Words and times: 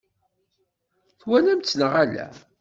Twalamt-tt 1.19 1.77
neɣ 1.79 1.93
ala? 2.03 2.27